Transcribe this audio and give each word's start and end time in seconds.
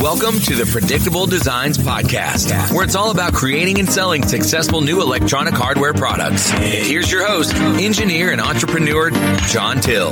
Welcome 0.00 0.40
to 0.40 0.54
the 0.54 0.64
Predictable 0.64 1.26
Designs 1.26 1.76
Podcast, 1.76 2.72
where 2.72 2.84
it's 2.84 2.94
all 2.94 3.10
about 3.10 3.34
creating 3.34 3.80
and 3.80 3.90
selling 3.90 4.26
successful 4.26 4.80
new 4.80 5.02
electronic 5.02 5.52
hardware 5.52 5.92
products. 5.92 6.48
Here's 6.48 7.12
your 7.12 7.26
host, 7.26 7.54
engineer 7.54 8.32
and 8.32 8.40
entrepreneur, 8.40 9.10
John 9.48 9.78
Teel. 9.82 10.08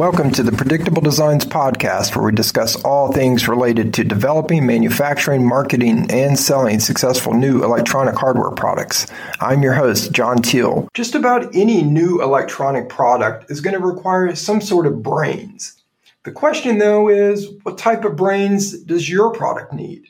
Welcome 0.00 0.30
to 0.30 0.42
the 0.42 0.50
Predictable 0.50 1.02
Designs 1.02 1.44
Podcast, 1.44 2.16
where 2.16 2.24
we 2.24 2.32
discuss 2.32 2.74
all 2.84 3.12
things 3.12 3.46
related 3.46 3.92
to 3.92 4.02
developing, 4.02 4.64
manufacturing, 4.64 5.46
marketing, 5.46 6.10
and 6.10 6.38
selling 6.38 6.80
successful 6.80 7.34
new 7.34 7.62
electronic 7.62 8.14
hardware 8.14 8.50
products. 8.52 9.06
I'm 9.42 9.62
your 9.62 9.74
host, 9.74 10.12
John 10.12 10.38
Teel. 10.38 10.88
Just 10.94 11.14
about 11.14 11.54
any 11.54 11.82
new 11.82 12.22
electronic 12.22 12.88
product 12.88 13.50
is 13.50 13.60
going 13.60 13.78
to 13.78 13.86
require 13.86 14.34
some 14.34 14.62
sort 14.62 14.86
of 14.86 15.02
brains. 15.02 15.78
The 16.24 16.32
question, 16.32 16.78
though, 16.78 17.10
is 17.10 17.50
what 17.64 17.76
type 17.76 18.06
of 18.06 18.16
brains 18.16 18.72
does 18.84 19.06
your 19.06 19.34
product 19.34 19.74
need? 19.74 20.06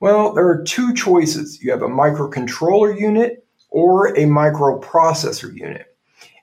Well, 0.00 0.32
there 0.32 0.48
are 0.48 0.64
two 0.64 0.92
choices 0.92 1.62
you 1.62 1.70
have 1.70 1.82
a 1.82 1.88
microcontroller 1.88 2.98
unit 2.98 3.46
or 3.68 4.08
a 4.08 4.24
microprocessor 4.24 5.54
unit. 5.54 5.89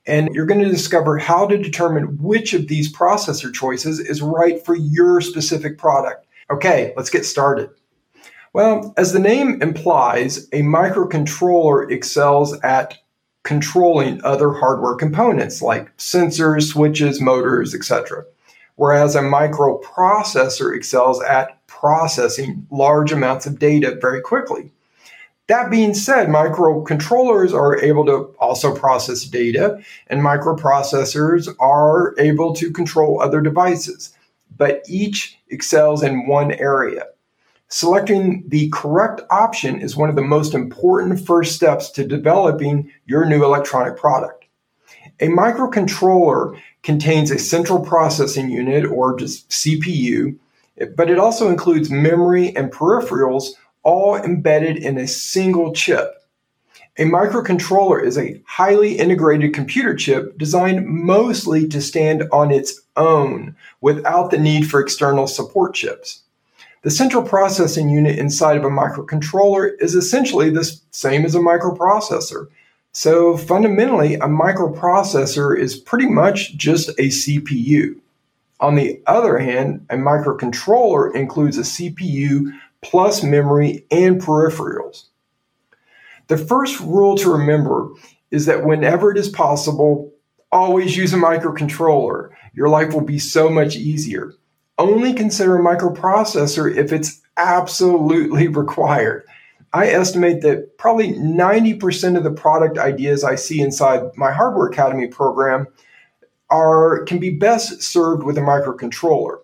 And 0.08 0.34
you're 0.34 0.46
going 0.46 0.64
to 0.64 0.70
discover 0.70 1.18
how 1.18 1.46
to 1.46 1.58
determine 1.58 2.18
which 2.18 2.54
of 2.54 2.68
these 2.68 2.92
processor 2.92 3.54
choices 3.54 4.00
is 4.00 4.22
right 4.22 4.64
for 4.66 4.76
your 4.76 5.20
specific 5.20 5.78
product. 5.78 6.26
Okay, 6.50 6.94
let's 6.96 7.10
get 7.10 7.26
started. 7.26 7.70
Well, 8.54 8.94
as 8.98 9.12
the 9.12 9.20
name 9.20 9.62
implies, 9.62 10.48
a 10.54 10.62
microcontroller 10.62 11.92
excels 11.92 12.58
at 12.62 12.98
controlling 13.44 14.24
other 14.24 14.52
hardware 14.52 14.96
components 14.96 15.62
like 15.62 15.96
sensors, 15.98 16.70
switches, 16.70 17.22
motors, 17.22 17.76
etc. 17.76 18.26
Whereas 18.76 19.16
a 19.16 19.22
microprocessor 19.22 20.76
excels 20.76 21.22
at 21.22 21.66
processing 21.68 22.66
large 22.72 23.12
amounts 23.12 23.46
of 23.46 23.60
data 23.60 23.98
very 24.02 24.22
quickly. 24.22 24.72
That 25.48 25.72
being 25.72 25.94
said, 25.94 26.28
microcontrollers 26.28 27.54
are 27.54 27.80
able 27.80 28.06
to 28.06 28.36
also 28.38 28.76
process 28.76 29.24
data, 29.24 29.82
and 30.08 30.22
microprocessors 30.22 31.48
are 31.60 32.14
able 32.20 32.54
to 32.56 32.70
control 32.70 33.22
other 33.22 33.40
devices, 33.40 34.14
but 34.58 34.84
each 34.90 35.38
excels 35.48 36.04
in 36.04 36.28
one 36.28 36.52
area. 36.52 37.06
Selecting 37.70 38.44
the 38.48 38.70
correct 38.70 39.22
option 39.30 39.80
is 39.80 39.96
one 39.96 40.10
of 40.10 40.16
the 40.16 40.22
most 40.22 40.54
important 40.54 41.26
first 41.26 41.56
steps 41.56 41.90
to 41.92 42.06
developing 42.06 42.92
your 43.06 43.26
new 43.26 43.44
electronic 43.44 43.98
product. 43.98 44.46
A 45.20 45.28
microcontroller 45.28 46.60
contains 46.84 47.32
a 47.32 47.40
central 47.40 47.80
processing 47.80 48.50
unit 48.50 48.86
or 48.86 49.18
just 49.18 49.50
CPU, 49.50 50.38
but 50.96 51.10
it 51.10 51.20
also 51.20 51.50
includes 51.50 51.90
memory 51.90 52.56
and 52.56 52.72
peripherals 52.72 53.52
all 53.88 54.18
embedded 54.18 54.76
in 54.76 54.98
a 54.98 55.08
single 55.08 55.72
chip. 55.72 56.14
A 56.98 57.04
microcontroller 57.04 58.04
is 58.04 58.18
a 58.18 58.42
highly 58.46 58.98
integrated 58.98 59.54
computer 59.54 59.96
chip 59.96 60.38
designed 60.38 60.86
mostly 60.86 61.66
to 61.70 61.80
stand 61.80 62.26
on 62.34 62.52
its 62.52 62.82
own 62.98 63.56
without 63.80 64.30
the 64.30 64.38
need 64.38 64.70
for 64.70 64.82
external 64.82 65.26
support 65.26 65.74
chips. 65.74 66.24
The 66.82 66.92
central 66.92 67.24
processing 67.24 67.88
unit 67.88 68.20
inside 68.20 68.58
of 68.58 68.66
a 68.66 68.70
microcontroller 68.70 69.72
is 69.80 69.96
essentially 69.96 70.50
the 70.50 70.70
same 70.92 71.24
as 71.24 71.34
a 71.34 71.40
microprocessor. 71.40 72.48
So 72.92 73.38
fundamentally, 73.38 74.16
a 74.16 74.28
microprocessor 74.28 75.58
is 75.58 75.78
pretty 75.78 76.08
much 76.08 76.58
just 76.58 76.90
a 76.90 77.08
CPU. 77.08 77.96
On 78.60 78.76
the 78.76 79.00
other 79.06 79.38
hand, 79.38 79.86
a 79.90 79.96
microcontroller 79.96 81.16
includes 81.16 81.58
a 81.58 81.62
CPU 81.62 82.52
plus 82.82 83.24
memory 83.24 83.86
and 83.92 84.22
peripherals. 84.22 85.06
The 86.28 86.38
first 86.38 86.80
rule 86.80 87.16
to 87.18 87.32
remember 87.32 87.90
is 88.32 88.46
that 88.46 88.66
whenever 88.66 89.12
it 89.12 89.18
is 89.18 89.30
possible, 89.30 90.12
always 90.52 90.98
use 90.98 91.14
a 91.14 91.18
microcontroller. 91.18 92.30
Your 92.54 92.70
life 92.70 92.94
will 92.94 93.02
be 93.02 93.20
so 93.20 93.50
much 93.50 93.76
easier. 93.76 94.34
Only 94.78 95.14
consider 95.14 95.58
a 95.58 95.64
microprocessor 95.64 96.76
if 96.76 96.92
it's 96.92 97.22
absolutely 97.38 98.48
required. 98.48 99.24
I 99.74 99.88
estimate 99.88 100.42
that 100.42 100.78
probably 100.78 101.14
90% 101.14 102.18
of 102.18 102.24
the 102.24 102.32
product 102.32 102.78
ideas 102.78 103.24
I 103.24 103.36
see 103.36 103.62
inside 103.62 104.02
my 104.16 104.32
Hardware 104.32 104.68
Academy 104.68 105.08
program 105.08 105.68
are 106.50 107.04
can 107.04 107.20
be 107.20 107.30
best 107.30 107.82
served 107.82 108.24
with 108.24 108.38
a 108.38 108.42
microcontroller. 108.42 109.40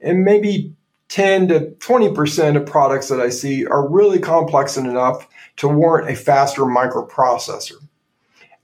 And 0.00 0.24
maybe 0.24 0.74
10 1.08 1.48
to 1.48 1.60
20% 1.78 2.56
of 2.56 2.66
products 2.66 3.08
that 3.08 3.20
I 3.20 3.28
see 3.28 3.66
are 3.66 3.88
really 3.88 4.18
complex 4.18 4.76
enough 4.76 5.28
to 5.56 5.68
warrant 5.68 6.10
a 6.10 6.16
faster 6.16 6.62
microprocessor. 6.62 7.76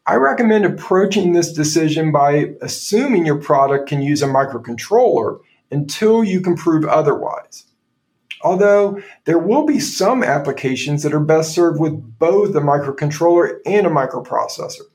I 0.07 0.17
recommend 0.17 0.65
approaching 0.65 1.33
this 1.33 1.53
decision 1.53 2.11
by 2.11 2.55
assuming 2.63 3.27
your 3.27 3.41
product 3.41 3.89
can 3.89 4.03
use 4.03 4.23
a 4.23 4.27
microcontroller 4.27 5.41
until 5.71 6.25
you 6.25 6.41
can 6.41 6.57
prove 6.57 6.85
otherwise. 6.85 7.67
Although 8.43 9.01
there 9.27 9.39
will 9.39 9.67
be 9.67 9.79
some 9.79 10.25
applications 10.25 11.03
that 11.03 11.15
are 11.15 11.21
best 11.21 11.55
served 11.55 11.79
with 11.79 12.19
both 12.19 12.57
a 12.57 12.61
microcontroller 12.61 13.59
and 13.67 13.87
a 13.87 13.91
microprocessor. 13.91 14.90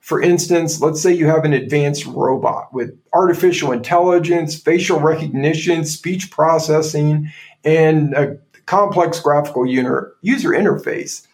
For 0.00 0.20
instance, 0.20 0.80
let's 0.80 1.00
say 1.00 1.12
you 1.12 1.26
have 1.26 1.44
an 1.44 1.52
advanced 1.52 2.06
robot 2.06 2.72
with 2.72 2.98
artificial 3.12 3.70
intelligence, 3.70 4.58
facial 4.58 4.98
recognition, 4.98 5.84
speech 5.84 6.30
processing, 6.30 7.30
and 7.64 8.14
a 8.14 8.38
complex 8.66 9.20
graphical 9.20 9.66
user 9.66 10.14
interface. 10.22 11.26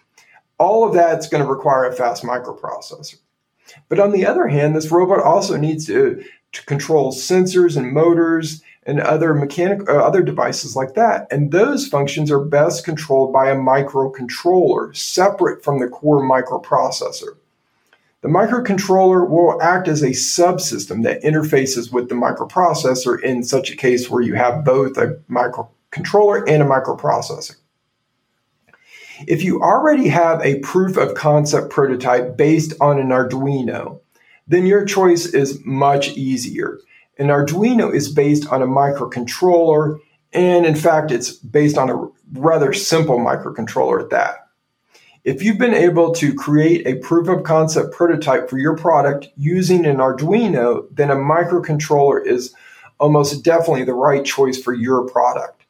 All 0.59 0.87
of 0.87 0.95
that's 0.95 1.29
going 1.29 1.45
to 1.45 1.51
require 1.51 1.85
a 1.85 1.93
fast 1.93 2.25
microprocessor. 2.25 3.17
But 3.89 4.01
on 4.01 4.11
the 4.11 4.27
other 4.27 4.49
hand, 4.49 4.75
this 4.75 4.91
robot 4.91 5.21
also 5.21 5.57
needs 5.57 5.87
to, 5.87 6.23
to 6.53 6.65
control 6.67 7.13
sensors 7.13 7.77
and 7.77 7.93
motors 7.93 8.63
and 8.85 9.01
other 9.01 9.35
mechanic 9.35 9.89
uh, 9.89 9.97
other 9.99 10.23
devices 10.23 10.77
like 10.77 10.95
that. 10.95 11.27
And 11.31 11.53
those 11.53 11.87
functions 11.87 12.31
are 12.31 12.41
best 12.41 12.85
controlled 12.85 13.33
by 13.33 13.51
a 13.51 13.57
microcontroller 13.57 14.97
separate 14.97 15.63
from 15.63 15.81
the 15.81 15.89
core 15.89 16.23
microprocessor. 16.23 17.37
The 18.27 18.33
microcontroller 18.33 19.31
will 19.31 19.63
act 19.63 19.87
as 19.87 20.03
a 20.03 20.09
subsystem 20.09 21.05
that 21.05 21.23
interfaces 21.23 21.93
with 21.93 22.09
the 22.09 22.17
microprocessor 22.17 23.23
in 23.23 23.45
such 23.45 23.71
a 23.71 23.77
case 23.77 24.11
where 24.11 24.21
you 24.21 24.35
have 24.35 24.65
both 24.65 24.99
a 24.99 25.17
microcontroller 25.31 26.43
and 26.49 26.61
a 26.61 26.67
microprocessor. 26.67 27.55
If 29.29 29.45
you 29.45 29.63
already 29.63 30.09
have 30.09 30.41
a 30.45 30.59
proof 30.59 30.97
of 30.97 31.15
concept 31.15 31.71
prototype 31.71 32.37
based 32.37 32.73
on 32.81 32.99
an 32.99 33.11
Arduino, 33.11 34.01
then 34.49 34.67
your 34.67 34.85
choice 34.85 35.27
is 35.27 35.65
much 35.65 36.09
easier. 36.17 36.81
An 37.19 37.29
Arduino 37.29 37.95
is 37.95 38.13
based 38.13 38.49
on 38.49 38.61
a 38.61 38.67
microcontroller, 38.67 40.01
and 40.33 40.67
in 40.67 40.75
fact, 40.75 41.13
it's 41.13 41.31
based 41.33 41.79
on 41.79 41.91
a 41.91 42.09
rather 42.33 42.73
simple 42.73 43.21
microcontroller 43.21 44.03
at 44.03 44.11
that. 44.11 44.46
If 45.27 45.43
you've 45.43 45.59
been 45.59 45.75
able 45.75 46.13
to 46.15 46.33
create 46.33 46.87
a 46.87 47.01
proof 47.01 47.27
of 47.27 47.43
concept 47.43 47.93
prototype 47.93 48.49
for 48.49 48.59
your 48.59 48.77
product 48.77 49.27
using 49.37 49.85
an 49.85 49.97
Arduino, 49.97 50.87
then 50.93 51.11
a 51.11 51.17
microcontroller 51.17 52.25
is 52.25 52.55
almost 53.01 53.43
definitely 53.43 53.83
the 53.83 53.93
right 53.93 54.25
choice 54.25 54.63
for 54.63 54.73
your 54.73 55.05
product 55.09 55.65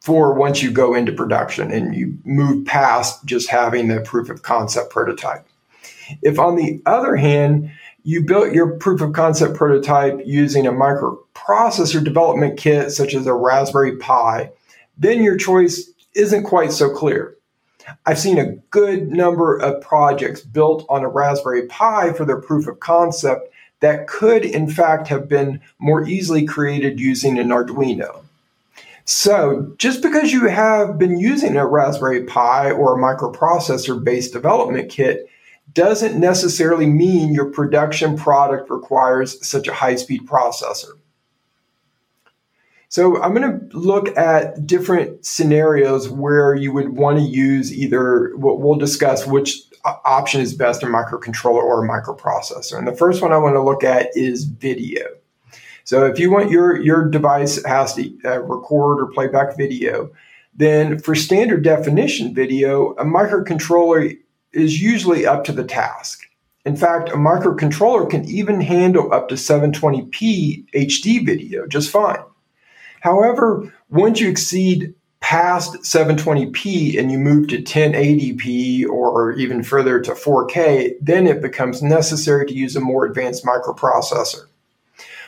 for 0.00 0.32
once 0.32 0.62
you 0.62 0.70
go 0.70 0.94
into 0.94 1.12
production 1.12 1.70
and 1.70 1.94
you 1.94 2.16
move 2.24 2.64
past 2.64 3.22
just 3.26 3.50
having 3.50 3.88
the 3.88 4.00
proof 4.00 4.30
of 4.30 4.40
concept 4.40 4.88
prototype. 4.88 5.46
If, 6.22 6.38
on 6.38 6.56
the 6.56 6.80
other 6.86 7.14
hand, 7.14 7.70
you 8.04 8.24
built 8.24 8.54
your 8.54 8.78
proof 8.78 9.02
of 9.02 9.12
concept 9.12 9.54
prototype 9.54 10.22
using 10.24 10.66
a 10.66 10.72
microprocessor 10.72 12.02
development 12.02 12.58
kit 12.58 12.90
such 12.90 13.12
as 13.12 13.26
a 13.26 13.34
Raspberry 13.34 13.98
Pi, 13.98 14.50
then 14.96 15.22
your 15.22 15.36
choice 15.36 15.90
isn't 16.14 16.44
quite 16.44 16.72
so 16.72 16.88
clear. 16.88 17.36
I've 18.06 18.18
seen 18.18 18.38
a 18.38 18.52
good 18.70 19.08
number 19.10 19.56
of 19.56 19.80
projects 19.80 20.40
built 20.40 20.86
on 20.88 21.02
a 21.02 21.08
Raspberry 21.08 21.66
Pi 21.66 22.12
for 22.12 22.24
their 22.24 22.40
proof 22.40 22.66
of 22.66 22.80
concept 22.80 23.52
that 23.80 24.06
could, 24.06 24.44
in 24.44 24.70
fact, 24.70 25.08
have 25.08 25.28
been 25.28 25.60
more 25.78 26.06
easily 26.06 26.44
created 26.44 27.00
using 27.00 27.38
an 27.38 27.48
Arduino. 27.48 28.22
So, 29.04 29.74
just 29.78 30.00
because 30.00 30.32
you 30.32 30.48
have 30.48 30.96
been 30.96 31.18
using 31.18 31.56
a 31.56 31.66
Raspberry 31.66 32.24
Pi 32.24 32.70
or 32.70 32.96
a 32.96 33.02
microprocessor 33.02 34.02
based 34.02 34.32
development 34.32 34.90
kit 34.90 35.28
doesn't 35.74 36.20
necessarily 36.20 36.86
mean 36.86 37.34
your 37.34 37.50
production 37.50 38.16
product 38.16 38.70
requires 38.70 39.44
such 39.46 39.66
a 39.66 39.74
high 39.74 39.96
speed 39.96 40.26
processor. 40.26 40.92
So 42.92 43.22
I'm 43.22 43.32
going 43.32 43.70
to 43.70 43.74
look 43.78 44.14
at 44.18 44.66
different 44.66 45.24
scenarios 45.24 46.10
where 46.10 46.54
you 46.54 46.74
would 46.74 46.90
want 46.90 47.16
to 47.16 47.24
use 47.24 47.72
either, 47.72 48.36
what 48.36 48.60
we'll 48.60 48.76
discuss 48.76 49.26
which 49.26 49.62
option 49.82 50.42
is 50.42 50.52
best, 50.52 50.82
a 50.82 50.86
microcontroller 50.86 51.62
or 51.62 51.82
a 51.82 51.88
microprocessor. 51.88 52.76
And 52.76 52.86
the 52.86 52.94
first 52.94 53.22
one 53.22 53.32
I 53.32 53.38
want 53.38 53.54
to 53.54 53.62
look 53.62 53.82
at 53.82 54.10
is 54.14 54.44
video. 54.44 55.06
So 55.84 56.04
if 56.04 56.18
you 56.18 56.30
want 56.30 56.50
your, 56.50 56.78
your 56.82 57.08
device 57.08 57.64
has 57.64 57.94
to 57.94 58.14
uh, 58.26 58.42
record 58.42 59.00
or 59.00 59.06
play 59.06 59.28
back 59.28 59.56
video, 59.56 60.12
then 60.54 60.98
for 60.98 61.14
standard 61.14 61.64
definition 61.64 62.34
video, 62.34 62.90
a 62.96 63.06
microcontroller 63.06 64.18
is 64.52 64.82
usually 64.82 65.24
up 65.24 65.44
to 65.44 65.52
the 65.52 65.64
task. 65.64 66.24
In 66.66 66.76
fact, 66.76 67.08
a 67.08 67.14
microcontroller 67.14 68.10
can 68.10 68.26
even 68.26 68.60
handle 68.60 69.14
up 69.14 69.30
to 69.30 69.36
720p 69.36 70.66
HD 70.74 71.24
video 71.24 71.66
just 71.66 71.88
fine. 71.88 72.22
However, 73.02 73.72
once 73.90 74.20
you 74.20 74.28
exceed 74.28 74.94
past 75.18 75.74
720p 75.82 76.96
and 76.96 77.10
you 77.10 77.18
move 77.18 77.48
to 77.48 77.60
1080p 77.60 78.88
or 78.88 79.32
even 79.32 79.64
further 79.64 80.00
to 80.00 80.12
4K, 80.12 80.94
then 81.00 81.26
it 81.26 81.42
becomes 81.42 81.82
necessary 81.82 82.46
to 82.46 82.54
use 82.54 82.76
a 82.76 82.80
more 82.80 83.04
advanced 83.04 83.44
microprocessor. 83.44 84.46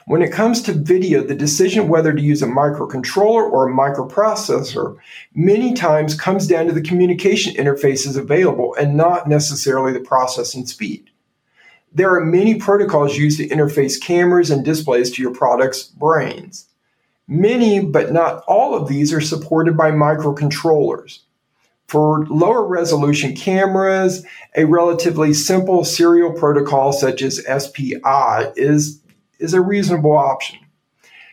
When 0.06 0.22
it 0.22 0.30
comes 0.30 0.62
to 0.62 0.72
video, 0.72 1.24
the 1.24 1.34
decision 1.34 1.88
whether 1.88 2.12
to 2.12 2.22
use 2.22 2.42
a 2.42 2.46
microcontroller 2.46 3.50
or 3.50 3.68
a 3.68 3.74
microprocessor 3.74 4.96
many 5.34 5.74
times 5.74 6.14
comes 6.14 6.46
down 6.46 6.66
to 6.66 6.72
the 6.72 6.82
communication 6.82 7.54
interfaces 7.54 8.16
available 8.16 8.76
and 8.78 8.96
not 8.96 9.28
necessarily 9.28 9.92
the 9.92 9.98
processing 9.98 10.64
speed. 10.66 11.10
There 11.92 12.14
are 12.14 12.24
many 12.24 12.54
protocols 12.54 13.16
used 13.16 13.38
to 13.38 13.48
interface 13.48 14.00
cameras 14.00 14.52
and 14.52 14.64
displays 14.64 15.10
to 15.12 15.22
your 15.22 15.34
product's 15.34 15.82
brains. 15.82 16.68
Many, 17.26 17.80
but 17.80 18.12
not 18.12 18.44
all 18.46 18.74
of 18.74 18.88
these, 18.88 19.12
are 19.12 19.20
supported 19.20 19.76
by 19.76 19.90
microcontrollers. 19.90 21.20
For 21.86 22.26
lower 22.26 22.66
resolution 22.66 23.34
cameras, 23.34 24.24
a 24.56 24.64
relatively 24.64 25.32
simple 25.32 25.84
serial 25.84 26.32
protocol 26.32 26.92
such 26.92 27.22
as 27.22 27.44
SPI 27.46 28.52
is, 28.56 29.00
is 29.38 29.54
a 29.54 29.60
reasonable 29.60 30.16
option. 30.16 30.58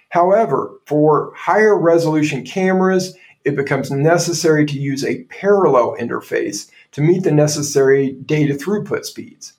However, 0.09 0.73
for 0.85 1.33
higher 1.35 1.77
resolution 1.77 2.43
cameras, 2.43 3.15
it 3.43 3.55
becomes 3.55 3.91
necessary 3.91 4.65
to 4.65 4.79
use 4.79 5.03
a 5.03 5.23
parallel 5.25 5.95
interface 5.99 6.69
to 6.91 7.01
meet 7.01 7.23
the 7.23 7.31
necessary 7.31 8.11
data 8.13 8.53
throughput 8.53 9.05
speeds. 9.05 9.53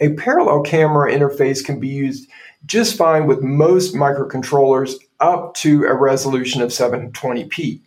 A 0.00 0.14
parallel 0.14 0.62
camera 0.62 1.12
interface 1.12 1.64
can 1.64 1.78
be 1.78 1.88
used 1.88 2.28
just 2.66 2.96
fine 2.96 3.26
with 3.26 3.42
most 3.42 3.94
microcontrollers 3.94 4.94
up 5.24 5.54
to 5.54 5.84
a 5.84 5.94
resolution 5.94 6.60
of 6.60 6.68
720p. 6.68 7.80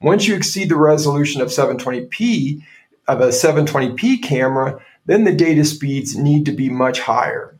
Once 0.00 0.26
you 0.26 0.34
exceed 0.34 0.68
the 0.68 0.76
resolution 0.76 1.40
of 1.40 1.48
720p 1.48 2.64
of 3.06 3.20
a 3.20 3.28
720p 3.28 4.20
camera, 4.20 4.80
then 5.06 5.22
the 5.22 5.32
data 5.32 5.64
speeds 5.64 6.16
need 6.16 6.44
to 6.46 6.52
be 6.52 6.68
much 6.68 6.98
higher. 6.98 7.56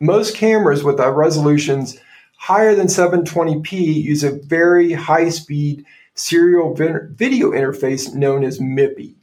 Most 0.00 0.34
cameras 0.34 0.82
with 0.82 0.98
resolutions 0.98 1.98
higher 2.38 2.74
than 2.74 2.86
720p 2.86 3.72
use 4.02 4.24
a 4.24 4.32
very 4.32 4.94
high 4.94 5.28
speed 5.28 5.84
serial 6.14 6.74
video 6.74 7.50
interface 7.50 8.14
known 8.14 8.44
as 8.44 8.58
MIPI. 8.58 9.14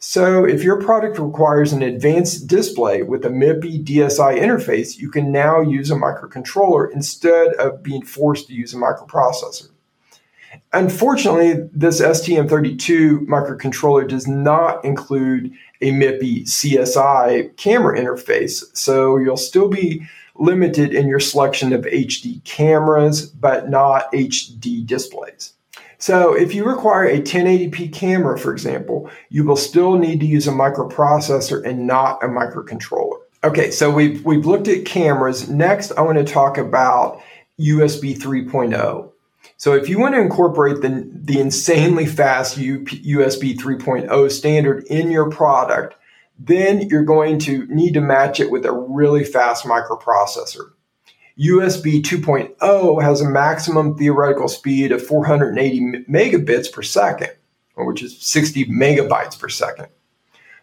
So, 0.00 0.44
if 0.44 0.62
your 0.62 0.80
product 0.80 1.18
requires 1.18 1.72
an 1.72 1.82
advanced 1.82 2.46
display 2.46 3.02
with 3.02 3.24
a 3.24 3.30
MIPI 3.30 3.84
DSI 3.84 4.38
interface, 4.38 4.96
you 4.96 5.10
can 5.10 5.32
now 5.32 5.60
use 5.60 5.90
a 5.90 5.96
microcontroller 5.96 6.88
instead 6.92 7.48
of 7.54 7.82
being 7.82 8.04
forced 8.04 8.46
to 8.46 8.54
use 8.54 8.72
a 8.72 8.76
microprocessor. 8.76 9.70
Unfortunately, 10.72 11.68
this 11.72 12.00
STM32 12.00 13.26
microcontroller 13.26 14.06
does 14.06 14.28
not 14.28 14.84
include 14.84 15.52
a 15.80 15.90
MIPI 15.90 16.44
CSI 16.44 17.56
camera 17.56 17.98
interface, 17.98 18.64
so 18.76 19.16
you'll 19.16 19.36
still 19.36 19.68
be 19.68 20.06
limited 20.36 20.94
in 20.94 21.08
your 21.08 21.18
selection 21.18 21.72
of 21.72 21.82
HD 21.82 22.44
cameras, 22.44 23.26
but 23.26 23.68
not 23.68 24.12
HD 24.12 24.86
displays. 24.86 25.54
So 25.98 26.32
if 26.34 26.54
you 26.54 26.64
require 26.64 27.04
a 27.06 27.20
1080p 27.20 27.92
camera, 27.92 28.38
for 28.38 28.52
example, 28.52 29.10
you 29.30 29.44
will 29.44 29.56
still 29.56 29.98
need 29.98 30.20
to 30.20 30.26
use 30.26 30.46
a 30.46 30.52
microprocessor 30.52 31.64
and 31.64 31.86
not 31.86 32.22
a 32.22 32.28
microcontroller. 32.28 33.18
Okay, 33.44 33.70
so 33.70 33.90
we've, 33.90 34.24
we've 34.24 34.46
looked 34.46 34.68
at 34.68 34.84
cameras. 34.84 35.48
Next, 35.48 35.92
I 35.92 36.02
want 36.02 36.18
to 36.18 36.24
talk 36.24 36.56
about 36.56 37.20
USB 37.60 38.16
3.0. 38.16 39.10
So 39.56 39.74
if 39.74 39.88
you 39.88 39.98
want 39.98 40.14
to 40.14 40.20
incorporate 40.20 40.82
the, 40.82 41.08
the 41.12 41.40
insanely 41.40 42.06
fast 42.06 42.56
USB 42.56 43.56
3.0 43.56 44.30
standard 44.30 44.84
in 44.84 45.10
your 45.10 45.30
product, 45.30 45.96
then 46.38 46.82
you're 46.82 47.04
going 47.04 47.40
to 47.40 47.66
need 47.66 47.94
to 47.94 48.00
match 48.00 48.38
it 48.38 48.50
with 48.50 48.64
a 48.64 48.72
really 48.72 49.24
fast 49.24 49.64
microprocessor. 49.64 50.70
USB 51.38 52.02
2.0 52.02 53.02
has 53.02 53.20
a 53.20 53.30
maximum 53.30 53.96
theoretical 53.96 54.48
speed 54.48 54.90
of 54.90 55.06
480 55.06 56.04
megabits 56.10 56.70
per 56.72 56.82
second, 56.82 57.30
which 57.76 58.02
is 58.02 58.20
60 58.20 58.66
megabytes 58.66 59.38
per 59.38 59.48
second. 59.48 59.86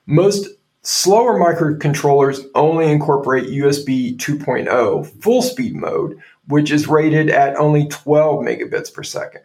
Most 0.06 0.50
slower 0.82 1.40
microcontrollers 1.40 2.46
only 2.56 2.92
incorporate 2.92 3.46
USB 3.46 4.18
2.0 4.18 5.22
full 5.22 5.42
speed 5.42 5.76
mode, 5.76 6.20
which 6.48 6.72
is 6.72 6.90
rated 6.90 7.30
at 7.30 7.56
only 7.56 7.88
12 7.88 8.44
megabits 8.44 8.94
per 8.94 9.02
second. 9.02 9.44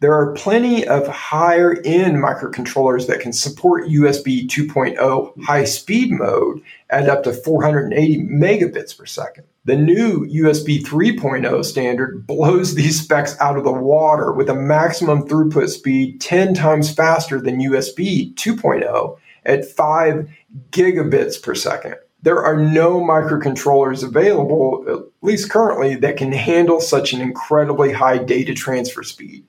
There 0.00 0.12
are 0.12 0.34
plenty 0.34 0.86
of 0.86 1.08
higher 1.08 1.80
end 1.82 2.18
microcontrollers 2.18 3.06
that 3.06 3.20
can 3.20 3.32
support 3.32 3.88
USB 3.88 4.46
2.0 4.46 5.42
high 5.42 5.64
speed 5.64 6.12
mode 6.12 6.60
at 6.90 7.08
up 7.08 7.22
to 7.22 7.32
480 7.32 8.24
megabits 8.24 8.96
per 8.96 9.06
second. 9.06 9.44
The 9.64 9.76
new 9.76 10.26
USB 10.26 10.82
3.0 10.82 11.64
standard 11.64 12.26
blows 12.26 12.74
these 12.74 13.00
specs 13.02 13.40
out 13.40 13.56
of 13.56 13.64
the 13.64 13.72
water 13.72 14.32
with 14.32 14.50
a 14.50 14.54
maximum 14.54 15.26
throughput 15.26 15.70
speed 15.70 16.20
10 16.20 16.52
times 16.52 16.92
faster 16.92 17.40
than 17.40 17.62
USB 17.62 18.34
2.0 18.34 19.16
at 19.46 19.64
5 19.64 20.28
gigabits 20.72 21.42
per 21.42 21.54
second. 21.54 21.96
There 22.20 22.44
are 22.44 22.56
no 22.56 23.00
microcontrollers 23.00 24.04
available, 24.04 24.84
at 24.88 24.98
least 25.22 25.48
currently, 25.48 25.94
that 25.96 26.18
can 26.18 26.32
handle 26.32 26.82
such 26.82 27.14
an 27.14 27.22
incredibly 27.22 27.92
high 27.92 28.18
data 28.18 28.52
transfer 28.52 29.02
speed. 29.02 29.46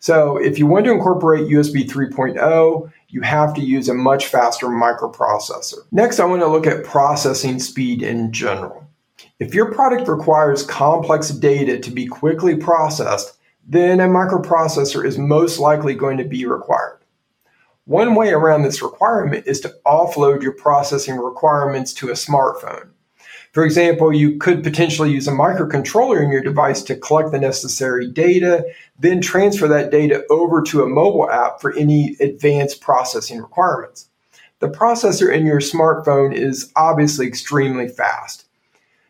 So, 0.00 0.36
if 0.36 0.58
you 0.58 0.66
want 0.66 0.84
to 0.86 0.92
incorporate 0.92 1.48
USB 1.48 1.88
3.0, 1.88 2.92
you 3.08 3.20
have 3.22 3.52
to 3.54 3.60
use 3.60 3.88
a 3.88 3.94
much 3.94 4.26
faster 4.26 4.66
microprocessor. 4.66 5.78
Next, 5.90 6.20
I 6.20 6.24
want 6.24 6.42
to 6.42 6.46
look 6.46 6.66
at 6.66 6.84
processing 6.84 7.58
speed 7.58 8.02
in 8.02 8.32
general. 8.32 8.86
If 9.40 9.54
your 9.54 9.72
product 9.72 10.08
requires 10.08 10.62
complex 10.64 11.30
data 11.30 11.78
to 11.78 11.90
be 11.90 12.06
quickly 12.06 12.56
processed, 12.56 13.38
then 13.66 14.00
a 14.00 14.06
microprocessor 14.06 15.04
is 15.04 15.18
most 15.18 15.58
likely 15.58 15.94
going 15.94 16.18
to 16.18 16.24
be 16.24 16.46
required. 16.46 17.00
One 17.84 18.14
way 18.14 18.32
around 18.32 18.62
this 18.62 18.82
requirement 18.82 19.46
is 19.46 19.60
to 19.60 19.74
offload 19.86 20.42
your 20.42 20.52
processing 20.52 21.16
requirements 21.16 21.92
to 21.94 22.10
a 22.10 22.12
smartphone. 22.12 22.90
For 23.52 23.64
example, 23.64 24.12
you 24.12 24.38
could 24.38 24.62
potentially 24.62 25.10
use 25.10 25.26
a 25.26 25.32
microcontroller 25.32 26.22
in 26.22 26.30
your 26.30 26.42
device 26.42 26.82
to 26.82 26.96
collect 26.96 27.32
the 27.32 27.38
necessary 27.38 28.06
data, 28.06 28.64
then 28.98 29.20
transfer 29.20 29.66
that 29.68 29.90
data 29.90 30.24
over 30.30 30.62
to 30.62 30.82
a 30.82 30.88
mobile 30.88 31.30
app 31.30 31.60
for 31.60 31.74
any 31.74 32.16
advanced 32.20 32.80
processing 32.80 33.40
requirements. 33.40 34.08
The 34.60 34.68
processor 34.68 35.32
in 35.32 35.46
your 35.46 35.60
smartphone 35.60 36.34
is 36.34 36.72
obviously 36.76 37.26
extremely 37.26 37.88
fast. 37.88 38.44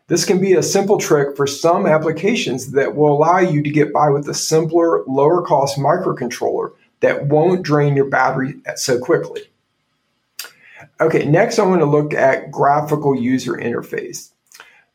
This 0.07 0.25
can 0.25 0.39
be 0.39 0.53
a 0.53 0.63
simple 0.63 0.97
trick 0.97 1.35
for 1.35 1.45
some 1.45 1.85
applications 1.85 2.71
that 2.71 2.95
will 2.95 3.13
allow 3.13 3.39
you 3.39 3.61
to 3.61 3.69
get 3.69 3.93
by 3.93 4.09
with 4.09 4.27
a 4.27 4.33
simpler, 4.33 5.03
lower 5.05 5.41
cost 5.41 5.77
microcontroller 5.77 6.71
that 7.01 7.27
won't 7.27 7.61
drain 7.61 7.95
your 7.95 8.09
battery 8.09 8.55
so 8.75 8.99
quickly. 8.99 9.48
Okay, 11.01 11.25
next 11.25 11.59
I 11.59 11.65
want 11.65 11.79
to 11.79 11.85
look 11.85 12.13
at 12.13 12.51
graphical 12.51 13.15
user 13.15 13.53
interface. 13.53 14.31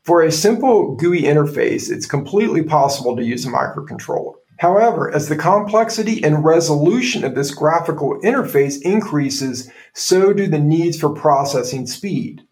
For 0.02 0.22
a 0.22 0.30
simple 0.30 0.96
GUI 0.96 1.22
interface, 1.22 1.90
it's 1.90 2.04
completely 2.04 2.62
possible 2.62 3.16
to 3.16 3.24
use 3.24 3.46
a 3.46 3.50
microcontroller. 3.50 4.34
However, 4.58 5.10
as 5.10 5.30
the 5.30 5.36
complexity 5.36 6.22
and 6.22 6.44
resolution 6.44 7.24
of 7.24 7.34
this 7.34 7.54
graphical 7.54 8.20
interface 8.20 8.82
increases, 8.82 9.70
so 9.94 10.34
do 10.34 10.46
the 10.46 10.58
needs 10.58 11.00
for 11.00 11.08
processing 11.08 11.86
speed. 11.86 12.42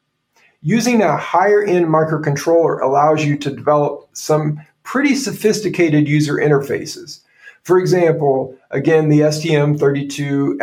Using 0.62 1.02
a 1.02 1.18
higher 1.18 1.62
end 1.62 1.86
microcontroller 1.86 2.80
allows 2.80 3.22
you 3.22 3.36
to 3.36 3.54
develop 3.54 4.08
some 4.14 4.62
pretty 4.82 5.14
sophisticated 5.14 6.08
user 6.08 6.36
interfaces. 6.36 7.20
For 7.62 7.78
example, 7.78 8.56
again, 8.72 9.08
the 9.08 9.20
STM32F469 9.20 10.58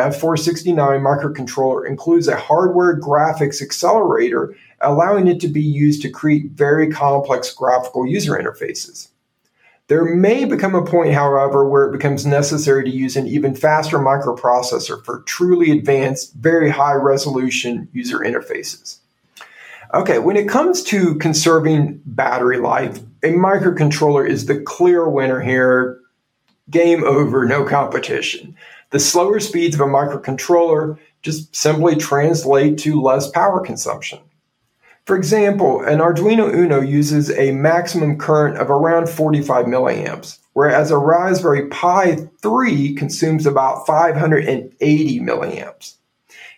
microcontroller 0.75 1.88
includes 1.88 2.27
a 2.27 2.36
hardware 2.36 3.00
graphics 3.00 3.62
accelerator, 3.62 4.53
allowing 4.82 5.27
it 5.27 5.39
to 5.41 5.48
be 5.48 5.62
used 5.62 6.01
to 6.01 6.10
create 6.10 6.51
very 6.51 6.89
complex 6.89 7.53
graphical 7.53 8.06
user 8.06 8.34
interfaces. 8.34 9.08
There 9.88 10.03
may 10.03 10.44
become 10.46 10.75
a 10.75 10.86
point, 10.86 11.13
however, 11.13 11.68
where 11.68 11.86
it 11.86 11.94
becomes 11.94 12.25
necessary 12.25 12.84
to 12.84 12.89
use 12.89 13.15
an 13.15 13.27
even 13.27 13.56
faster 13.56 13.98
microprocessor 13.98 15.03
for 15.03 15.22
truly 15.22 15.72
advanced, 15.72 16.34
very 16.36 16.70
high 16.70 16.94
resolution 16.94 17.88
user 17.94 18.20
interfaces. 18.20 18.98
Okay, 19.94 20.20
when 20.20 20.38
it 20.38 20.50
comes 20.50 20.84
to 20.84 21.15
conserving 21.15 22.01
battery 22.06 22.60
life, 22.60 23.00
a 23.24 23.29
microcontroller 23.29 24.29
is 24.29 24.46
the 24.46 24.62
clear 24.62 25.10
winner 25.10 25.39
here 25.39 25.99
game 26.69 27.03
over, 27.03 27.45
no 27.45 27.63
competition. 27.63 28.55
The 28.91 28.99
slower 28.99 29.39
speeds 29.39 29.75
of 29.75 29.81
a 29.81 29.85
microcontroller 29.85 30.97
just 31.21 31.55
simply 31.55 31.95
translate 31.95 32.77
to 32.79 33.01
less 33.01 33.29
power 33.29 33.59
consumption. 33.59 34.19
For 35.05 35.15
example, 35.15 35.81
an 35.81 35.99
Arduino 35.99 36.53
Uno 36.53 36.81
uses 36.81 37.31
a 37.31 37.51
maximum 37.51 38.17
current 38.17 38.57
of 38.57 38.69
around 38.69 39.09
45 39.09 39.65
milliamps, 39.65 40.38
whereas 40.53 40.91
a 40.91 40.97
Raspberry 40.97 41.67
Pi 41.69 42.27
3 42.41 42.95
consumes 42.95 43.45
about 43.45 43.88
580 43.88 45.19
milliamps. 45.19 45.95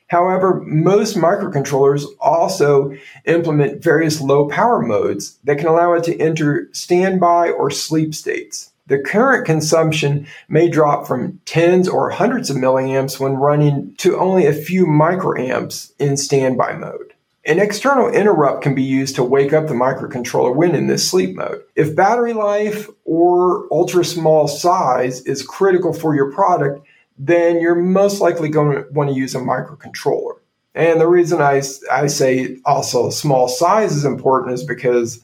However, 0.08 0.62
most 0.66 1.16
microcontrollers 1.16 2.04
also 2.20 2.92
implement 3.24 3.82
various 3.82 4.20
low 4.20 4.50
power 4.50 4.82
modes 4.82 5.38
that 5.46 5.58
can 5.58 5.68
allow 5.68 5.94
it 5.94 6.04
to 6.04 6.18
enter 6.20 6.68
standby 6.74 7.52
or 7.52 7.72
sleep 7.72 8.14
states. 8.14 8.71
The 8.92 9.00
current 9.00 9.46
consumption 9.46 10.28
may 10.50 10.68
drop 10.68 11.08
from 11.08 11.40
tens 11.46 11.88
or 11.88 12.10
hundreds 12.10 12.50
of 12.50 12.58
milliamps 12.58 13.22
when 13.22 13.36
running 13.36 13.96
to 14.00 14.20
only 14.20 14.46
a 14.46 14.54
few 14.54 14.86
microamps 14.86 15.94
in 15.98 16.18
standby 16.18 16.76
mode. 16.76 17.14
An 17.46 17.58
external 17.58 18.10
interrupt 18.10 18.64
can 18.64 18.76
be 18.76 18.84
used 18.84 19.16
to 19.16 19.24
wake 19.24 19.54
up 19.54 19.68
the 19.68 19.76
microcontroller 19.76 20.54
when 20.54 20.76
in 20.76 20.88
this 20.88 21.10
sleep 21.10 21.38
mode. 21.38 21.64
If 21.78 21.96
battery 21.96 22.34
life 22.34 22.90
or 23.06 23.66
ultra 23.72 24.04
small 24.04 24.50
size 24.50 25.22
is 25.22 25.42
critical 25.42 25.94
for 25.94 26.14
your 26.14 26.30
product, 26.30 26.86
then 27.18 27.62
you're 27.62 27.76
most 27.76 28.20
likely 28.20 28.50
going 28.50 28.76
to 28.76 28.86
want 28.92 29.10
to 29.10 29.16
use 29.16 29.36
a 29.36 29.40
microcontroller. 29.40 30.34
And 30.76 31.00
the 31.00 31.08
reason 31.08 31.42
I, 31.42 31.62
I 31.90 32.08
say 32.08 32.58
also 32.66 33.10
small 33.10 33.48
size 33.48 33.96
is 33.96 34.04
important 34.04 34.54
is 34.54 34.66
because 34.66 35.22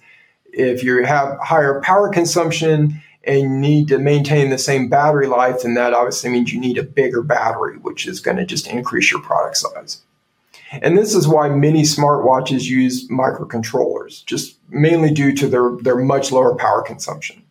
if 0.53 0.85
you 0.85 1.03
have 1.03 1.37
higher 1.41 1.81
power 1.81 2.07
consumption, 2.07 3.01
and 3.27 3.41
you 3.41 3.49
need 3.49 3.87
to 3.89 3.99
maintain 3.99 4.49
the 4.49 4.57
same 4.57 4.87
battery 4.87 5.27
life, 5.27 5.61
then 5.61 5.73
that 5.73 5.93
obviously 5.93 6.29
means 6.29 6.53
you 6.53 6.59
need 6.59 6.77
a 6.77 6.83
bigger 6.83 7.21
battery, 7.21 7.77
which 7.77 8.07
is 8.07 8.19
going 8.19 8.37
to 8.37 8.45
just 8.45 8.67
increase 8.67 9.11
your 9.11 9.21
product 9.21 9.57
size. 9.57 10.01
And 10.71 10.97
this 10.97 11.13
is 11.13 11.27
why 11.27 11.49
many 11.49 11.83
smartwatches 11.83 12.63
use 12.63 13.07
microcontrollers, 13.09 14.25
just 14.25 14.57
mainly 14.69 15.11
due 15.11 15.33
to 15.35 15.47
their, 15.47 15.71
their 15.81 15.97
much 15.97 16.31
lower 16.31 16.55
power 16.55 16.81
consumption. 16.81 17.43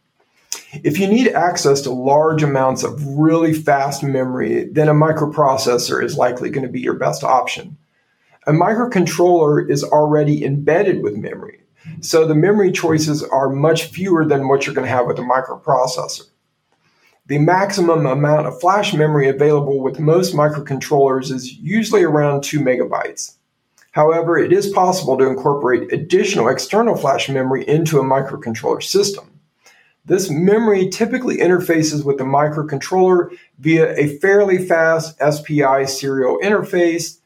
If 0.84 0.98
you 0.98 1.06
need 1.06 1.28
access 1.28 1.80
to 1.82 1.90
large 1.90 2.42
amounts 2.42 2.82
of 2.82 3.02
really 3.06 3.54
fast 3.54 4.02
memory, 4.02 4.64
then 4.64 4.88
a 4.88 4.94
microprocessor 4.94 6.02
is 6.02 6.18
likely 6.18 6.50
going 6.50 6.66
to 6.66 6.72
be 6.72 6.80
your 6.80 6.94
best 6.94 7.24
option. 7.24 7.78
A 8.46 8.52
microcontroller 8.52 9.68
is 9.70 9.82
already 9.82 10.44
embedded 10.44 11.02
with 11.02 11.16
memory, 11.16 11.60
so 12.00 12.26
the 12.26 12.34
memory 12.34 12.72
choices 12.72 13.22
are 13.22 13.48
much 13.48 13.84
fewer 13.84 14.24
than 14.24 14.48
what 14.48 14.66
you're 14.66 14.74
going 14.74 14.86
to 14.86 14.92
have 14.92 15.06
with 15.06 15.18
a 15.18 15.22
microprocessor. 15.22 16.28
The 17.26 17.38
maximum 17.38 18.06
amount 18.06 18.46
of 18.46 18.60
flash 18.60 18.94
memory 18.94 19.28
available 19.28 19.80
with 19.80 19.98
most 19.98 20.34
microcontrollers 20.34 21.32
is 21.32 21.54
usually 21.54 22.04
around 22.04 22.44
2 22.44 22.60
megabytes. 22.60 23.34
However, 23.90 24.38
it 24.38 24.52
is 24.52 24.68
possible 24.68 25.16
to 25.18 25.26
incorporate 25.26 25.92
additional 25.92 26.48
external 26.48 26.96
flash 26.96 27.28
memory 27.28 27.66
into 27.66 27.98
a 27.98 28.04
microcontroller 28.04 28.82
system. 28.82 29.40
This 30.04 30.30
memory 30.30 30.88
typically 30.88 31.38
interfaces 31.38 32.04
with 32.04 32.18
the 32.18 32.24
microcontroller 32.24 33.36
via 33.58 33.92
a 33.96 34.18
fairly 34.18 34.64
fast 34.64 35.16
SPI 35.18 35.86
serial 35.86 36.38
interface, 36.44 37.18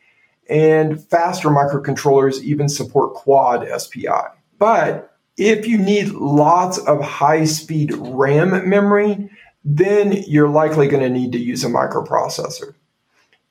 and 0.49 1.05
faster 1.09 1.49
microcontrollers 1.51 2.41
even 2.41 2.69
support 2.69 3.15
quad 3.15 3.69
SPI. 3.79 4.40
But 4.61 5.17
if 5.39 5.67
you 5.67 5.79
need 5.79 6.11
lots 6.11 6.79
of 6.79 7.03
high 7.03 7.47
speed 7.47 7.93
RAM 7.95 8.69
memory, 8.69 9.31
then 9.65 10.13
you're 10.29 10.51
likely 10.51 10.87
going 10.87 11.03
to 11.03 11.09
need 11.09 11.33
to 11.33 11.39
use 11.39 11.65
a 11.65 11.69
microprocessor. 11.69 12.75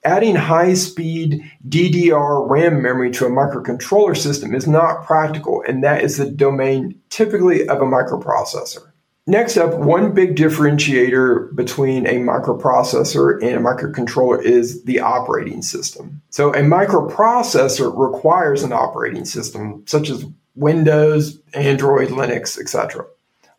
Adding 0.05 0.35
high 0.35 0.75
speed 0.75 1.43
DDR 1.67 2.47
RAM 2.47 2.81
memory 2.81 3.11
to 3.11 3.25
a 3.25 3.29
microcontroller 3.29 4.15
system 4.15 4.55
is 4.55 4.67
not 4.67 5.05
practical, 5.05 5.63
and 5.67 5.83
that 5.83 6.03
is 6.03 6.17
the 6.17 6.29
domain 6.29 7.01
typically 7.09 7.67
of 7.67 7.81
a 7.81 7.85
microprocessor. 7.85 8.91
Next 9.27 9.57
up, 9.57 9.77
one 9.77 10.13
big 10.13 10.35
differentiator 10.35 11.55
between 11.55 12.07
a 12.07 12.15
microprocessor 12.15 13.43
and 13.43 13.57
a 13.57 13.59
microcontroller 13.59 14.41
is 14.41 14.83
the 14.85 15.01
operating 15.01 15.61
system. 15.61 16.21
So, 16.29 16.51
a 16.51 16.61
microprocessor 16.61 17.95
requires 17.95 18.63
an 18.63 18.73
operating 18.73 19.25
system, 19.25 19.83
such 19.85 20.09
as 20.09 20.25
Windows, 20.59 21.39
Android, 21.53 22.09
Linux, 22.09 22.59
etc. 22.59 23.05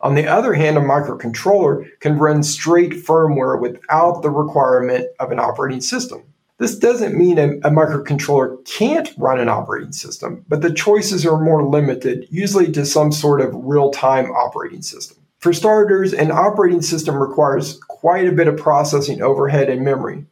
On 0.01 0.15
the 0.15 0.27
other 0.27 0.53
hand, 0.53 0.77
a 0.77 0.81
microcontroller 0.81 1.87
can 1.99 2.17
run 2.17 2.43
straight 2.43 2.91
firmware 2.91 3.59
without 3.59 4.21
the 4.21 4.29
requirement 4.29 5.07
of 5.19 5.31
an 5.31 5.39
operating 5.39 5.81
system. 5.81 6.23
This 6.57 6.77
doesn't 6.77 7.17
mean 7.17 7.39
a, 7.39 7.53
a, 7.67 7.71
microcontroller 7.71 8.63
can't 8.65 9.11
run 9.17 9.39
an 9.39 9.49
operating 9.49 9.93
system, 9.93 10.45
but 10.47 10.61
the 10.61 10.71
choices 10.71 11.25
are 11.25 11.41
more 11.41 11.63
limited, 11.63 12.27
usually 12.29 12.71
to 12.73 12.85
some 12.85 13.11
sort 13.11 13.41
of 13.41 13.49
real 13.53 13.89
time 13.89 14.31
operating 14.31 14.83
system. 14.83 15.17
For 15.39 15.53
starters, 15.53 16.13
an 16.13 16.29
operating 16.29 16.83
system 16.83 17.15
requires 17.15 17.79
quite 17.87 18.27
a 18.27 18.31
bit 18.31 18.47
of 18.47 18.57
processing 18.57 19.23
overhead 19.23 19.69
and 19.69 19.83
memory. 19.83 20.25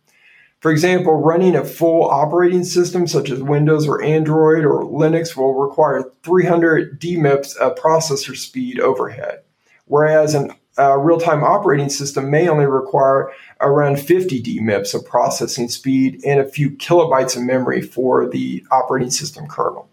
For 0.59 0.71
example, 0.71 1.13
running 1.13 1.55
a 1.55 1.63
full 1.63 2.09
operating 2.09 2.65
system 2.65 3.07
such 3.07 3.29
as 3.29 3.41
Windows 3.41 3.87
or 3.87 4.03
Android 4.03 4.65
or 4.65 4.83
Linux 4.83 5.35
will 5.37 5.53
require 5.53 6.11
300 6.23 6.99
DMIPS 6.99 7.55
of 7.57 7.75
processor 7.75 8.35
speed 8.35 8.79
overhead, 8.79 9.43
whereas 9.85 10.35
an 10.35 10.51
a 10.79 10.97
real 10.97 11.19
time 11.19 11.43
operating 11.43 11.89
system 11.89 12.31
may 12.31 12.47
only 12.47 12.65
require 12.65 13.31
around 13.59 13.99
50 13.99 14.41
DMIPS 14.41 14.95
of 14.95 15.05
processing 15.05 15.67
speed 15.67 16.23
and 16.25 16.39
a 16.39 16.47
few 16.47 16.71
kilobytes 16.71 17.35
of 17.35 17.43
memory 17.43 17.81
for 17.81 18.29
the 18.29 18.65
operating 18.71 19.11
system 19.11 19.45
kernel. 19.45 19.88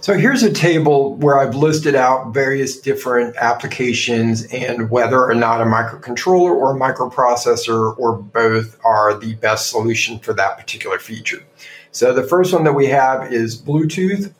So 0.00 0.16
here's 0.16 0.44
a 0.44 0.52
table 0.52 1.16
where 1.16 1.38
I've 1.38 1.56
listed 1.56 1.96
out 1.96 2.32
various 2.32 2.80
different 2.80 3.36
applications 3.36 4.44
and 4.52 4.90
whether 4.90 5.24
or 5.24 5.34
not 5.34 5.60
a 5.60 5.64
microcontroller 5.64 6.52
or 6.52 6.76
a 6.76 6.78
microprocessor 6.78 7.98
or 7.98 8.16
both 8.16 8.78
are 8.84 9.18
the 9.18 9.34
best 9.34 9.70
solution 9.70 10.20
for 10.20 10.32
that 10.34 10.56
particular 10.56 11.00
feature. 11.00 11.42
So 11.90 12.14
the 12.14 12.22
first 12.22 12.52
one 12.54 12.62
that 12.64 12.74
we 12.74 12.86
have 12.86 13.32
is 13.32 13.60
Bluetooth. 13.60 14.32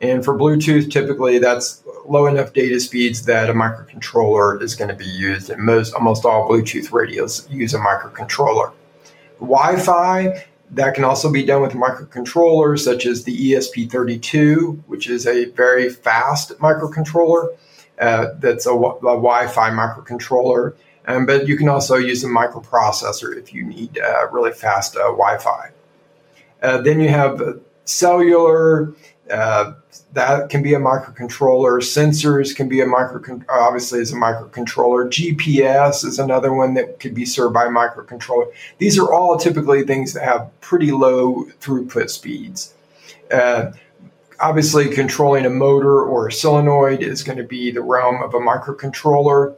And 0.00 0.24
for 0.24 0.38
Bluetooth, 0.38 0.90
typically 0.90 1.38
that's 1.38 1.82
low 2.06 2.26
enough 2.26 2.52
data 2.52 2.78
speeds 2.78 3.26
that 3.26 3.50
a 3.50 3.52
microcontroller 3.52 4.62
is 4.62 4.76
going 4.76 4.88
to 4.88 4.96
be 4.96 5.04
used. 5.04 5.50
And 5.50 5.60
most, 5.62 5.92
almost 5.92 6.24
all 6.24 6.48
Bluetooth 6.48 6.92
radios 6.92 7.48
use 7.50 7.74
a 7.74 7.78
microcontroller. 7.78 8.72
Wi-Fi, 9.40 10.46
that 10.72 10.94
can 10.94 11.04
also 11.04 11.32
be 11.32 11.44
done 11.44 11.62
with 11.62 11.72
microcontrollers 11.72 12.80
such 12.80 13.06
as 13.06 13.24
the 13.24 13.52
ESP32, 13.52 14.82
which 14.86 15.08
is 15.08 15.26
a 15.26 15.46
very 15.46 15.90
fast 15.90 16.56
microcontroller. 16.58 17.56
Uh, 17.98 18.28
that's 18.38 18.66
a, 18.66 18.72
a, 18.72 19.00
Wi-Fi 19.00 19.70
microcontroller. 19.70 20.74
Um, 21.06 21.26
but 21.26 21.48
you 21.48 21.56
can 21.56 21.68
also 21.68 21.96
use 21.96 22.22
a 22.24 22.28
microprocessor 22.28 23.36
if 23.36 23.52
you 23.52 23.64
need 23.64 23.98
uh, 23.98 24.28
really 24.30 24.52
fast 24.52 24.96
uh, 24.96 25.10
Wi-Fi. 25.10 25.70
Uh, 26.62 26.80
then 26.82 27.00
you 27.00 27.08
have 27.08 27.60
cellular 27.84 28.94
uh, 29.30 29.74
that 30.12 30.50
can 30.50 30.62
be 30.62 30.74
a 30.74 30.78
microcontroller. 30.78 31.80
Sensors 31.80 32.54
can 32.54 32.68
be 32.68 32.80
a 32.80 32.86
micro, 32.86 33.40
obviously 33.48 34.00
is 34.00 34.12
a 34.12 34.16
microcontroller. 34.16 35.08
GPS 35.08 36.04
is 36.04 36.18
another 36.18 36.52
one 36.52 36.74
that 36.74 37.00
could 37.00 37.14
be 37.14 37.24
served 37.24 37.54
by 37.54 37.66
microcontroller. 37.66 38.52
These 38.78 38.98
are 38.98 39.12
all 39.12 39.38
typically 39.38 39.84
things 39.84 40.12
that 40.14 40.24
have 40.24 40.50
pretty 40.60 40.90
low 40.90 41.44
throughput 41.60 42.10
speeds. 42.10 42.74
Uh, 43.32 43.72
obviously, 44.40 44.88
controlling 44.88 45.46
a 45.46 45.50
motor 45.50 46.02
or 46.02 46.28
a 46.28 46.32
solenoid 46.32 47.02
is 47.02 47.22
going 47.22 47.38
to 47.38 47.44
be 47.44 47.70
the 47.70 47.82
realm 47.82 48.22
of 48.22 48.34
a 48.34 48.38
microcontroller. 48.38 49.54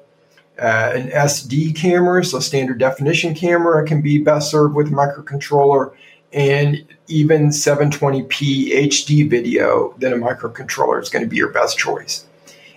Uh, 0.58 0.92
an 0.94 1.08
SD 1.08 1.74
camera, 1.74 2.22
so 2.22 2.38
standard 2.38 2.78
definition 2.78 3.34
camera, 3.34 3.86
can 3.86 4.02
be 4.02 4.18
best 4.18 4.50
served 4.50 4.74
with 4.74 4.88
a 4.88 4.90
microcontroller 4.90 5.94
and 6.32 6.84
even 7.08 7.48
720p 7.48 8.72
HD 8.86 9.28
video, 9.28 9.94
then 9.98 10.12
a 10.12 10.16
microcontroller 10.16 11.00
is 11.02 11.08
going 11.08 11.24
to 11.24 11.28
be 11.28 11.36
your 11.36 11.52
best 11.52 11.78
choice. 11.78 12.26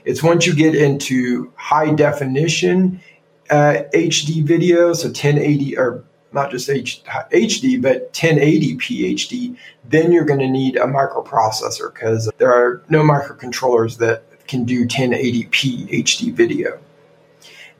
It's 0.03 0.21
once 0.21 0.45
you 0.45 0.53
get 0.53 0.75
into 0.75 1.51
high 1.55 1.93
definition 1.93 3.01
uh, 3.49 3.83
HD 3.93 4.43
video, 4.43 4.93
so 4.93 5.07
1080 5.07 5.77
or 5.77 6.03
not 6.35 6.51
just 6.51 6.69
H, 6.69 7.01
HD, 7.05 7.81
but 7.81 8.11
1080p 8.13 9.13
HD, 9.13 9.57
then 9.85 10.11
you're 10.11 10.25
going 10.25 10.39
to 10.39 10.49
need 10.49 10.75
a 10.75 10.85
microprocessor 10.85 11.93
because 11.93 12.29
there 12.37 12.53
are 12.53 12.83
no 12.89 13.01
microcontrollers 13.01 13.97
that 13.99 14.23
can 14.47 14.65
do 14.65 14.85
1080p 14.85 15.89
HD 16.03 16.33
video. 16.33 16.77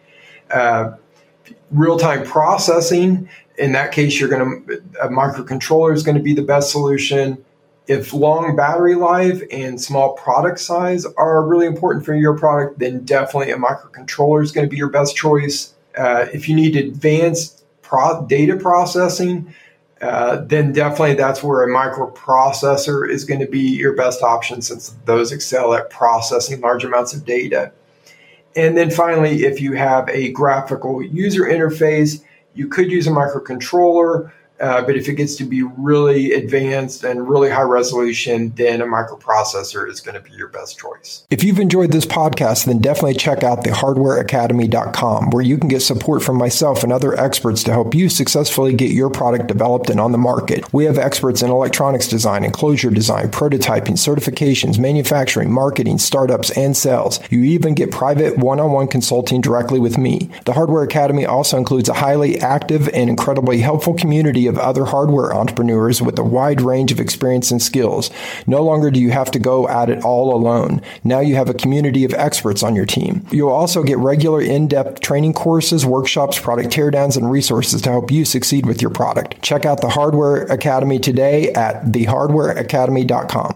Uh, 0.50 0.94
real-time 1.72 2.26
processing. 2.26 3.30
In 3.58 3.72
that 3.74 3.92
case, 3.92 4.20
you're 4.20 4.30
going 4.30 4.66
to 4.66 4.82
a 5.02 5.10
microcontroller 5.10 5.94
is 5.94 6.04
going 6.04 6.18
to 6.18 6.24
be 6.24 6.34
the 6.34 6.42
best 6.42 6.72
solution. 6.72 7.44
If 7.88 8.14
long 8.14 8.56
battery 8.56 8.96
life 8.96 9.42
and 9.52 9.80
small 9.80 10.14
product 10.14 10.60
size 10.60 11.06
are 11.18 11.44
really 11.44 11.68
important 11.68 12.04
for 12.04 12.16
your 12.16 12.38
product, 12.38 12.80
then 12.80 13.06
definitely 13.06 13.52
a 13.52 13.58
microcontroller 13.58 14.44
is 14.44 14.52
going 14.52 14.66
to 14.66 14.70
be 14.70 14.78
your 14.78 14.90
best 14.90 15.16
choice. 15.16 15.74
Uh, 15.96 16.26
if 16.34 16.50
you 16.50 16.56
need 16.56 16.76
advanced 16.76 17.64
pro- 17.88 18.26
data 18.28 18.56
processing, 18.58 19.54
uh, 20.02 20.42
then 20.46 20.74
definitely 20.74 21.16
that's 21.16 21.42
where 21.42 21.64
a 21.64 21.68
microprocessor 21.68 23.10
is 23.10 23.24
going 23.24 23.40
to 23.40 23.48
be 23.48 23.62
your 23.62 23.96
best 23.96 24.22
option 24.22 24.62
since 24.62 24.96
those 25.06 25.32
excel 25.32 25.74
at 25.74 25.90
processing 25.90 26.62
large 26.62 26.84
amounts 26.84 27.14
of 27.14 27.26
data. 27.26 27.72
And 28.56 28.78
then 28.78 28.92
finally, 28.92 29.46
if 29.46 29.62
you 29.62 29.74
have 29.74 30.10
a 30.10 30.32
graphical 30.32 31.02
user 31.02 31.44
interface, 31.44 32.24
you 32.54 32.68
could 32.68 32.92
use 32.92 33.08
a 33.08 33.12
microcontroller 33.12 34.32
uh, 34.60 34.82
but 34.82 34.96
if 34.96 35.08
it 35.08 35.14
gets 35.14 35.36
to 35.36 35.44
be 35.44 35.64
really 35.64 36.34
advanced 36.34 37.04
and 37.04 37.28
really 37.28 37.50
high 37.50 37.62
resolution, 37.62 38.54
then 38.56 38.82
a 38.82 38.86
microprocessor 38.86 39.90
is 39.90 40.00
going 40.00 40.16
to 40.16 40.22
be 40.22 40.36
your 40.36 40.48
best 40.48 40.78
choice. 40.78 41.26
If 41.30 41.44
you've 41.44 41.60
enjoyed 41.60 41.92
this 41.92 42.06
podcast, 42.06 42.66
then 42.66 42.80
definitely 42.80 43.16
check 43.16 43.44
out 43.44 43.64
the 43.64 43.72
hardwareacademy.com 43.72 45.30
where 45.32 45.44
you 45.44 45.58
can 45.58 45.68
get 45.68 45.82
support 45.82 46.24
from 46.24 46.38
myself 46.38 46.84
and 46.84 46.92
other 46.92 47.18
experts 47.20 47.64
to 47.64 47.72
help 47.72 47.94
you 47.94 48.10
successfully 48.10 48.74
get 48.74 48.92
your 48.92 49.10
product 49.10 49.48
developed 49.48 49.90
and 49.90 50.00
on 50.00 50.12
the 50.12 50.18
market. 50.18 50.72
We 50.74 50.86
have 50.86 50.98
experts 50.98 51.42
in 51.42 51.50
electronics 51.50 52.08
design, 52.08 52.44
enclosure 52.44 52.90
design, 52.90 53.30
prototyping, 53.30 53.98
certifications, 53.98 54.80
manufacturing, 54.80 55.52
marketing, 55.52 55.98
startups, 55.98 56.52
and 56.52 56.76
sales. 56.76 57.20
You 57.30 57.44
even 57.44 57.74
get 57.74 57.92
private 57.92 58.38
one-on-one 58.38 58.88
consulting 58.88 59.42
directly 59.42 59.80
with 59.80 59.98
me. 59.98 60.30
The 60.46 60.54
Hardware 60.54 60.84
Academy 60.84 61.26
also 61.26 61.58
includes 61.58 61.90
a 61.90 61.94
highly 61.94 62.40
active 62.40 62.90
and 62.90 63.10
incredibly 63.10 63.60
helpful 63.60 63.94
of 64.48 64.58
other 64.58 64.86
hardware 64.86 65.34
entrepreneurs 65.34 66.02
with 66.02 66.18
a 66.18 66.24
wide 66.24 66.62
range 66.62 66.92
of 66.92 67.00
experience 67.00 67.52
and 67.52 67.62
skills. 67.62 68.10
No 68.46 68.64
longer 68.64 68.92
do 68.92 69.00
you 69.00 69.12
have 69.12 69.32
to 69.32 69.40
go 69.40 69.68
at 69.68 69.90
it 69.90 70.04
all 70.04 70.36
alone. 70.36 70.82
Now 71.04 71.20
you 71.20 71.36
have 71.36 71.50
a 71.50 71.54
community 71.54 72.04
of 72.06 72.14
experts 72.14 72.64
on 72.64 72.76
your 72.76 72.86
team. 72.86 73.26
You'll 73.32 73.50
also 73.50 73.84
get 73.84 73.98
regular 73.98 74.42
in-depth 74.42 75.02
training 75.02 75.34
courses, 75.34 75.86
workshops, 75.86 76.40
product 76.40 76.70
teardowns, 76.70 77.18
and 77.18 77.30
resources 77.32 77.82
to 77.84 77.92
help 77.92 78.12
you 78.12 78.26
succeed 78.26 78.66
with 78.66 78.82
your 78.82 78.92
product. 78.92 79.42
Check 79.42 79.66
out 79.66 79.82
the 79.82 79.90
Hardware 79.90 80.44
Academy 80.44 81.00
today 81.00 81.52
at 81.54 81.86
thehardwareacademy.com. 81.86 83.54